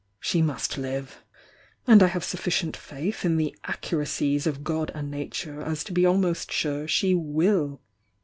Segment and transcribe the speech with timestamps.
[0.19, 1.23] She must live
[1.85, 6.07] And I have sufficient faith m the accuracies of G.,d and Nature as to be
[6.07, 7.81] almost sure she will!